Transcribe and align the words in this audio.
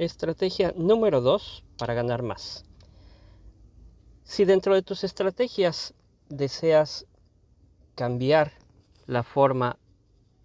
Estrategia 0.00 0.72
número 0.78 1.20
2 1.20 1.62
para 1.76 1.92
ganar 1.92 2.22
más. 2.22 2.64
Si 4.22 4.46
dentro 4.46 4.74
de 4.74 4.80
tus 4.80 5.04
estrategias 5.04 5.92
deseas 6.30 7.06
cambiar 7.96 8.52
la 9.04 9.22
forma 9.22 9.76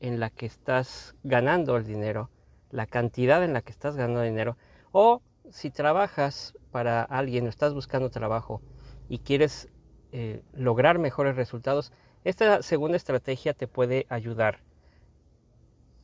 en 0.02 0.20
la 0.20 0.30
que 0.30 0.46
estás 0.46 1.16
ganando 1.24 1.78
el 1.78 1.86
dinero, 1.86 2.30
la 2.70 2.86
cantidad 2.86 3.46
en 3.46 3.54
la 3.54 3.62
que 3.62 3.72
estás 3.72 3.96
ganando 3.96 4.24
dinero, 4.24 4.58
o 4.92 5.22
si 5.50 5.72
trabajas 5.72 6.54
para 6.72 7.02
alguien 7.02 7.46
o 7.46 7.50
estás 7.50 7.74
buscando 7.74 8.10
trabajo 8.10 8.62
y 9.08 9.20
quieres 9.20 9.70
eh, 10.12 10.44
lograr 10.52 11.00
mejores 11.00 11.38
resultados, 11.38 11.94
esta 12.26 12.62
segunda 12.62 12.98
estrategia 12.98 13.54
te 13.54 13.68
puede 13.70 14.06
ayudar. 14.10 14.60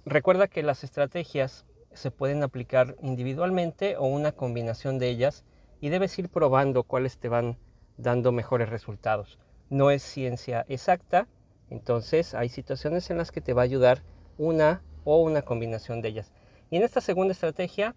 Recuerda 0.06 0.48
que 0.48 0.64
las 0.64 0.86
estrategias 0.86 1.66
se 1.94 2.12
pueden 2.12 2.44
aplicar 2.44 2.96
individualmente 3.02 3.98
o 3.98 4.06
una 4.06 4.32
combinación 4.32 5.00
de 5.00 5.10
ellas 5.10 5.44
y 5.80 5.90
debes 5.90 6.18
ir 6.20 6.30
probando 6.30 6.84
cuáles 6.84 7.18
te 7.18 7.30
van 7.30 7.58
dando 7.98 8.32
mejores 8.32 8.70
resultados. 8.70 9.40
No 9.70 9.92
es 9.92 10.04
ciencia 10.04 10.66
exacta, 10.70 11.28
entonces 11.70 12.34
hay 12.34 12.50
situaciones 12.50 13.10
en 13.10 13.18
las 13.18 13.32
que 13.32 13.42
te 13.42 13.54
va 13.54 13.62
a 13.62 13.66
ayudar 13.66 14.04
una 14.38 14.84
o 15.04 15.22
una 15.22 15.42
combinación 15.42 16.02
de 16.02 16.10
ellas. 16.10 16.32
Y 16.70 16.78
en 16.78 16.84
esta 16.84 17.02
segunda 17.02 17.34
estrategia, 17.34 17.96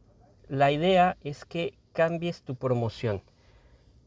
la 0.49 0.71
idea 0.71 1.17
es 1.23 1.45
que 1.45 1.75
cambies 1.93 2.43
tu 2.43 2.55
promoción. 2.55 3.23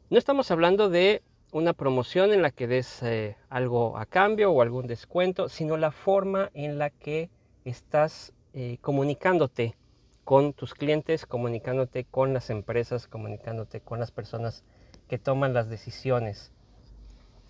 No 0.10 0.18
estamos 0.18 0.52
hablando 0.52 0.90
de 0.90 1.24
una 1.52 1.74
promoción 1.74 2.34
en 2.34 2.42
la 2.42 2.52
que 2.52 2.68
des 2.68 3.02
eh, 3.04 3.36
algo 3.50 3.98
a 3.98 4.06
cambio 4.06 4.52
o 4.52 4.62
algún 4.62 4.88
descuento, 4.88 5.50
sino 5.50 5.78
la 5.78 5.92
forma 5.92 6.52
en 6.54 6.78
la 6.78 6.90
que 6.90 7.30
estás 7.66 8.34
eh, 8.60 8.80
comunicándote 8.82 9.76
con 10.24 10.52
tus 10.52 10.74
clientes, 10.74 11.28
comunicándote 11.28 12.06
con 12.06 12.34
las 12.34 12.50
empresas, 12.50 13.06
comunicándote 13.06 13.82
con 13.82 14.00
las 14.00 14.10
personas 14.10 14.64
que 15.08 15.20
toman 15.20 15.54
las 15.54 15.70
decisiones, 15.70 16.52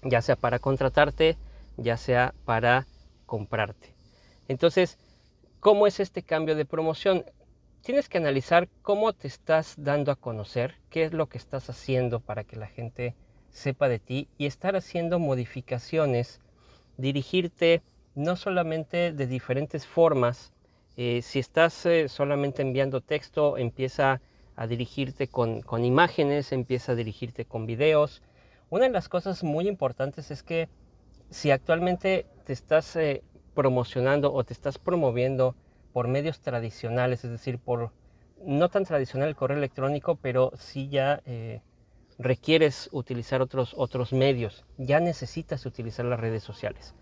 ya 0.03 0.21
sea 0.21 0.35
para 0.35 0.59
contratarte, 0.59 1.37
ya 1.77 1.95
sea 1.95 2.33
para 2.43 2.87
comprarte. 3.25 3.95
Entonces, 4.49 4.97
¿cómo 5.61 5.87
es 5.87 6.01
este 6.01 6.23
cambio 6.23 6.57
de 6.57 6.65
promoción? 6.65 7.23
Tienes 7.83 8.09
que 8.09 8.17
analizar 8.17 8.67
cómo 8.81 9.13
te 9.13 9.29
estás 9.29 9.75
dando 9.77 10.11
a 10.11 10.17
conocer, 10.17 10.75
qué 10.89 11.05
es 11.05 11.13
lo 11.13 11.27
que 11.27 11.37
estás 11.37 11.69
haciendo 11.69 12.19
para 12.19 12.43
que 12.43 12.57
la 12.57 12.67
gente 12.67 13.15
sepa 13.49 13.87
de 13.87 13.99
ti 13.99 14.27
y 14.37 14.45
estar 14.45 14.75
haciendo 14.75 15.19
modificaciones, 15.19 16.41
dirigirte 16.97 17.81
no 18.13 18.35
solamente 18.35 19.13
de 19.13 19.25
diferentes 19.25 19.87
formas, 19.87 20.51
eh, 20.99 21.21
si 21.21 21.37
estás 21.37 21.85
eh, 21.85 22.09
solamente 22.09 22.63
enviando 22.63 23.01
texto, 23.01 23.57
empieza 23.57 24.19
a 24.55 24.65
dirigirte 24.65 25.27
con, 25.27 25.61
imágenes, 25.85 26.51
empieza 26.51 26.93
a 26.93 26.95
dirigirte 26.95 27.45
con 27.45 27.67
videos. 27.67 28.23
Una 28.71 28.85
de 28.85 28.89
las 28.89 29.07
cosas 29.07 29.43
muy 29.43 29.67
importantes 29.67 30.31
es 30.31 30.41
que 30.41 30.69
si 31.29 31.51
actualmente 31.51 32.25
te 32.45 32.53
estás 32.53 32.95
eh, 32.95 33.23
promocionando 33.53 34.33
o 34.33 34.43
te 34.43 34.53
estás 34.53 34.79
promoviendo 34.79 35.55
por 35.93 36.07
medios 36.07 36.39
tradicionales, 36.39 37.23
es 37.23 37.29
decir, 37.29 37.59
por 37.59 37.91
no 38.43 38.69
tan 38.69 38.83
tradicional 38.83 39.29
el 39.29 39.35
correo 39.35 39.57
electrónico, 39.57 40.15
pero 40.15 40.51
sí 40.57 40.89
ya 40.89 41.21
requieres 42.19 42.89
utilizar 42.91 43.41
otros, 43.41 43.75
otros 43.77 44.13
medios, 44.13 44.65
ya 44.77 44.99
necesitas 44.99 45.65
utilizar 45.67 46.05
las 46.05 46.19
redes 46.19 46.43
sociales. 46.43 46.95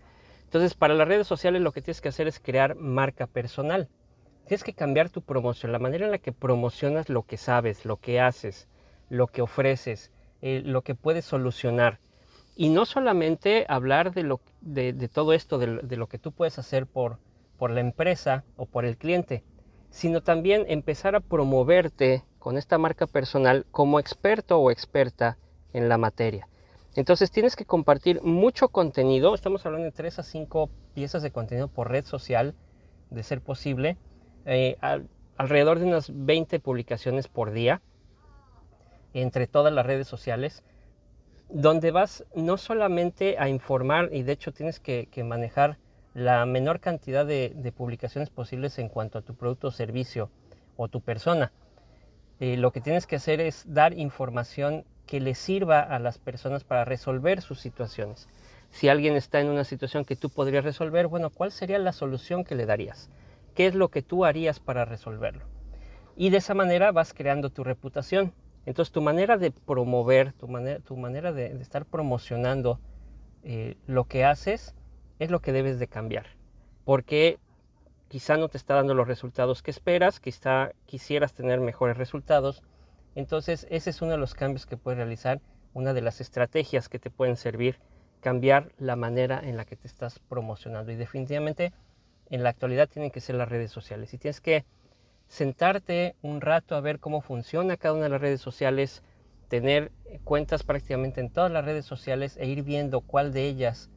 Entonces, 0.56 0.74
para 0.74 0.94
las 0.94 1.06
redes 1.06 1.26
sociales 1.26 1.60
lo 1.60 1.70
que 1.70 1.82
tienes 1.82 2.00
que 2.00 2.08
hacer 2.08 2.28
es 2.28 2.40
crear 2.40 2.76
marca 2.76 3.26
personal. 3.26 3.90
Tienes 4.46 4.64
que 4.64 4.72
cambiar 4.72 5.10
tu 5.10 5.20
promoción, 5.20 5.70
la 5.70 5.78
manera 5.78 6.06
en 6.06 6.12
la 6.12 6.16
que 6.16 6.32
promocionas 6.32 7.10
lo 7.10 7.24
que 7.24 7.36
sabes, 7.36 7.84
lo 7.84 7.98
que 7.98 8.20
haces, 8.20 8.66
lo 9.10 9.26
que 9.26 9.42
ofreces, 9.42 10.12
eh, 10.40 10.62
lo 10.64 10.80
que 10.80 10.94
puedes 10.94 11.26
solucionar. 11.26 12.00
Y 12.56 12.70
no 12.70 12.86
solamente 12.86 13.66
hablar 13.68 14.14
de, 14.14 15.10
todo 15.12 15.34
esto, 15.34 15.58
de, 15.58 15.96
lo 15.98 16.06
que 16.06 16.18
tú 16.18 16.32
puedes 16.32 16.58
hacer 16.58 16.86
por 16.86 17.18
la 17.60 17.80
empresa 17.80 18.42
o 18.56 18.64
por 18.64 18.86
el 18.86 18.96
cliente, 18.96 19.44
sino 19.90 20.22
también 20.22 20.64
empezar 20.68 21.16
a 21.16 21.20
promoverte 21.20 22.24
con 22.38 22.56
esta 22.56 22.78
marca 22.78 23.06
personal 23.06 23.66
como 23.70 24.00
experto 24.00 24.58
o 24.58 24.70
experta 24.70 25.36
en 25.74 25.90
la 25.90 25.98
materia. 25.98 26.48
Entonces 26.96 27.30
tienes 27.30 27.56
que 27.56 27.66
compartir 27.66 28.22
mucho 28.22 28.68
contenido, 28.68 29.34
estamos 29.34 29.64
hablando 29.66 29.84
de 29.84 29.92
3 29.92 30.18
a 30.18 30.22
5 30.22 30.70
piezas 30.94 31.22
de 31.22 31.30
contenido 31.30 31.68
por 31.68 31.90
red 31.90 32.06
social, 32.06 32.54
de 33.10 33.22
ser 33.22 33.42
posible, 33.42 33.98
eh, 34.46 34.78
alrededor 35.36 35.78
de 35.78 35.84
unas 35.84 36.10
20 36.12 36.58
publicaciones 36.58 37.28
por 37.28 37.52
día 37.52 37.82
entre 39.12 39.46
todas 39.46 39.74
las 39.74 39.84
redes 39.84 40.08
sociales, 40.08 40.64
donde 41.50 41.90
vas 41.90 42.24
no 42.34 42.56
solamente 42.56 43.36
a 43.38 43.50
informar, 43.50 44.08
y 44.12 44.22
de 44.22 44.32
hecho 44.32 44.52
tienes 44.52 44.80
que, 44.80 45.08
manejar 45.22 45.78
la 46.14 46.46
menor 46.46 46.80
cantidad 46.80 47.26
de, 47.26 47.72
publicaciones 47.76 48.30
posibles 48.30 48.78
en 48.78 48.88
cuanto 48.88 49.18
a 49.18 49.22
tu 49.22 49.34
producto 49.34 49.68
o 49.68 49.70
servicio 49.70 50.30
o 50.78 50.88
tu 50.88 51.02
persona. 51.02 51.52
Eh, 52.40 52.56
lo 52.56 52.72
que 52.72 52.80
tienes 52.80 53.06
que 53.06 53.16
hacer 53.16 53.40
es 53.40 53.64
dar 53.66 53.92
información 53.92 54.84
que 55.06 55.20
le 55.20 55.34
sirva 55.34 55.80
a 55.80 55.98
las 55.98 56.18
personas 56.18 56.64
para 56.64 56.84
resolver 56.84 57.40
sus 57.40 57.60
situaciones. 57.60 58.28
Si 58.70 58.88
alguien 58.88 59.14
está 59.14 59.40
en 59.40 59.48
una 59.48 59.64
situación 59.64 60.04
que 60.04 60.16
tú 60.16 60.28
podrías 60.28 60.64
resolver, 60.64 61.06
bueno, 61.06 61.30
¿cuál 61.30 61.52
sería 61.52 61.78
la 61.78 61.92
solución 61.92 62.44
que 62.44 62.56
le 62.56 62.66
darías? 62.66 63.08
¿Qué 63.54 63.66
es 63.66 63.74
lo 63.74 63.88
que 63.88 64.02
tú 64.02 64.24
harías 64.24 64.60
para 64.60 64.84
resolverlo? 64.84 65.44
Y 66.16 66.30
de 66.30 66.38
esa 66.38 66.54
manera 66.54 66.92
vas 66.92 67.14
creando 67.14 67.50
tu 67.50 67.64
reputación. 67.64 68.32
Entonces 68.66 68.92
tu 68.92 69.00
manera 69.00 69.38
de 69.38 69.52
promover, 69.52 70.32
tu, 70.32 70.48
manera, 70.48 70.80
tu 70.80 70.96
manera 70.96 71.32
de, 71.32 71.46
estar 71.60 71.86
promocionando 71.86 72.80
eh, 73.44 73.76
lo 73.86 74.04
que 74.04 74.24
haces 74.24 74.74
es 75.18 75.30
lo 75.30 75.40
que 75.40 75.52
debes 75.52 75.78
de 75.78 75.86
cambiar. 75.86 76.26
Porque 76.84 77.38
quizá 78.08 78.36
no 78.36 78.48
te 78.48 78.56
está 78.56 78.74
dando 78.74 78.94
los 78.94 79.06
resultados 79.06 79.62
que 79.62 79.70
esperas, 79.70 80.20
quizá 80.20 80.72
quisieras 80.84 81.32
tener 81.32 81.60
mejores 81.60 81.96
resultados, 81.96 82.62
entonces, 83.16 83.66
ese 83.70 83.88
es 83.90 84.02
uno 84.02 84.12
de 84.12 84.18
los 84.18 84.34
cambios 84.34 84.66
que 84.66 84.76
puedes 84.76 84.98
realizar, 84.98 85.40
una 85.72 85.94
de 85.94 86.02
las 86.02 86.20
estrategias 86.20 86.90
que 86.90 86.98
te 86.98 87.10
pueden 87.10 87.36
servir, 87.36 87.80
cambiar 88.20 88.72
la 88.76 88.94
manera 88.94 89.40
en 89.42 89.56
la 89.56 89.64
que 89.64 89.74
te 89.74 89.88
estás 89.88 90.18
promocionando. 90.18 90.92
Y 90.92 90.96
definitivamente, 90.96 91.72
en 92.28 92.42
la 92.42 92.50
actualidad 92.50 92.90
tienen 92.90 93.10
que 93.10 93.22
ser 93.22 93.36
las 93.36 93.48
redes 93.48 93.70
sociales. 93.70 94.12
Y 94.12 94.18
tienes 94.18 94.42
que 94.42 94.66
sentarte 95.28 96.14
un 96.20 96.42
rato 96.42 96.76
a 96.76 96.82
ver 96.82 97.00
cómo 97.00 97.22
funciona 97.22 97.78
cada 97.78 97.94
una 97.94 98.04
de 98.04 98.10
las 98.10 98.20
redes 98.20 98.42
sociales, 98.42 99.02
tener 99.48 99.92
cuentas 100.24 100.62
prácticamente 100.62 101.22
en 101.22 101.30
todas 101.30 101.50
las 101.50 101.64
redes 101.64 101.86
sociales 101.86 102.36
e 102.36 102.46
ir 102.46 102.62
viendo 102.64 103.00
cuál 103.00 103.32
de 103.32 103.46
ellas 103.46 103.90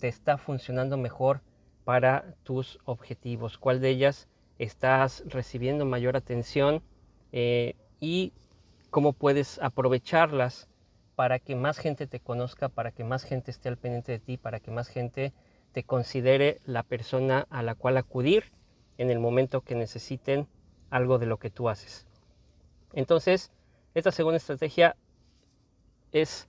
te 0.00 0.08
está 0.08 0.36
funcionando 0.36 0.96
mejor 0.96 1.42
para 1.84 2.34
tus 2.42 2.80
objetivos, 2.86 3.56
cuál 3.56 3.80
de 3.80 3.90
ellas 3.90 4.26
estás 4.58 5.22
recibiendo 5.26 5.84
mayor 5.84 6.16
atención 6.16 6.82
eh, 7.30 7.76
y 8.00 8.32
cómo 8.94 9.12
puedes 9.12 9.58
aprovecharlas 9.60 10.68
para 11.16 11.40
que 11.40 11.56
más 11.56 11.78
gente 11.78 12.06
te 12.06 12.20
conozca, 12.20 12.68
para 12.68 12.92
que 12.92 13.02
más 13.02 13.24
gente 13.24 13.50
esté 13.50 13.68
al 13.68 13.76
pendiente 13.76 14.12
de 14.12 14.20
ti, 14.20 14.36
para 14.36 14.60
que 14.60 14.70
más 14.70 14.86
gente 14.86 15.32
te 15.72 15.82
considere 15.82 16.60
la 16.64 16.84
persona 16.84 17.48
a 17.50 17.64
la 17.64 17.74
cual 17.74 17.96
acudir 17.96 18.52
en 18.96 19.10
el 19.10 19.18
momento 19.18 19.62
que 19.62 19.74
necesiten 19.74 20.46
algo 20.90 21.18
de 21.18 21.26
lo 21.26 21.38
que 21.40 21.50
tú 21.50 21.68
haces. 21.68 22.06
Entonces, 22.92 23.50
esta 23.94 24.12
segunda 24.12 24.36
estrategia 24.36 24.94
es 26.12 26.48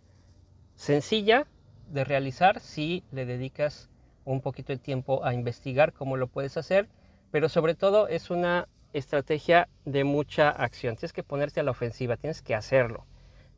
sencilla, 0.76 1.48
de 1.90 2.04
realizar 2.04 2.60
si 2.60 3.04
le 3.12 3.26
dedicas 3.26 3.90
un 4.24 4.42
poquito 4.42 4.72
de 4.72 4.78
tiempo 4.78 5.26
a 5.26 5.34
investigar 5.34 5.94
cómo 5.94 6.16
lo 6.16 6.28
puedes 6.28 6.58
hacer, 6.58 6.90
pero 7.32 7.50
sobre 7.50 7.74
todo 7.74 8.08
es 8.08 8.30
una 8.30 8.68
estrategia 8.98 9.68
de 9.84 10.04
mucha 10.04 10.50
acción. 10.50 10.96
Tienes 10.96 11.14
que 11.14 11.24
ponerte 11.24 11.60
a 11.60 11.64
la 11.64 11.72
ofensiva, 11.72 12.18
tienes 12.18 12.42
que 12.42 12.56
hacerlo. 12.56 13.06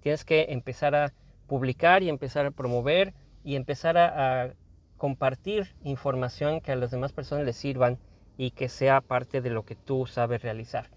Tienes 0.01 0.25
que 0.25 0.47
empezar 0.49 0.95
a 0.95 1.13
publicar 1.47 2.03
y 2.03 2.09
empezar 2.09 2.45
a 2.45 2.51
promover 2.51 3.13
y 3.43 3.55
empezar 3.55 3.97
a, 3.97 4.53
compartir 4.97 5.75
información 5.83 6.59
que 6.59 6.71
a 6.71 6.75
las 6.75 6.89
demás 6.89 7.13
personas 7.13 7.45
les 7.45 7.55
sirvan 7.55 7.99
y 8.35 8.49
que 8.49 8.67
sea 8.67 8.99
parte 8.99 9.41
de 9.41 9.51
lo 9.51 9.63
que 9.63 9.75
tú 9.75 10.07
sabes 10.07 10.41
realizar. 10.41 10.89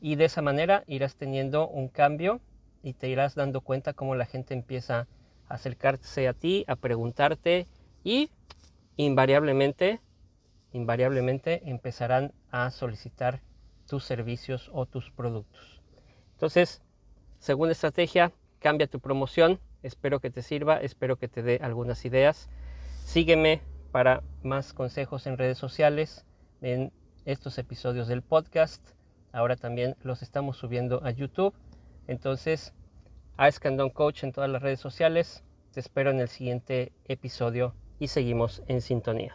Y 0.00 0.16
de 0.16 0.26
esa 0.26 0.42
manera 0.42 0.84
irás 0.86 1.16
teniendo 1.16 1.66
un 1.66 1.88
cambio 1.88 2.40
y 2.82 2.92
te 2.92 3.08
irás 3.08 3.34
dando 3.34 3.62
cuenta 3.62 3.94
cómo 3.94 4.14
la 4.14 4.26
gente 4.26 4.52
empieza 4.52 5.08
a 5.48 5.54
acercarse 5.54 6.28
a 6.28 6.34
ti, 6.34 6.66
a 6.68 6.76
preguntarte 6.76 7.66
y 8.04 8.30
invariablemente, 8.96 10.00
invariablemente 10.72 11.62
empezarán 11.64 12.32
a 12.50 12.70
solicitar 12.70 13.40
tus 13.90 14.04
servicios 14.04 14.70
o 14.72 14.86
tus 14.86 15.10
productos. 15.10 15.82
Entonces, 16.34 16.80
segunda 17.40 17.72
estrategia, 17.72 18.32
cambia 18.60 18.86
tu 18.86 19.00
promoción. 19.00 19.58
Espero 19.82 20.20
que 20.20 20.30
te 20.30 20.42
sirva, 20.42 20.76
espero 20.76 21.16
que 21.16 21.26
te 21.26 21.42
dé 21.42 21.58
algunas 21.60 22.04
ideas. 22.04 22.48
Sígueme 23.04 23.62
para 23.90 24.22
más 24.44 24.72
consejos 24.72 25.26
en 25.26 25.38
redes 25.38 25.58
sociales, 25.58 26.24
en 26.62 26.92
estos 27.24 27.58
episodios 27.58 28.06
del 28.06 28.22
podcast. 28.22 28.80
Ahora 29.32 29.56
también 29.56 29.96
los 30.04 30.22
estamos 30.22 30.56
subiendo 30.56 31.04
a 31.04 31.10
YouTube. 31.10 31.52
Entonces, 32.06 32.72
a 33.36 33.48
Escandón 33.48 33.90
Coach 33.90 34.22
en 34.22 34.30
todas 34.30 34.50
las 34.50 34.62
redes 34.62 34.78
sociales. 34.78 35.42
Te 35.72 35.80
espero 35.80 36.10
en 36.10 36.20
el 36.20 36.28
siguiente 36.28 36.92
episodio 37.06 37.74
y 37.98 38.06
seguimos 38.06 38.62
en 38.68 38.82
sintonía. 38.82 39.34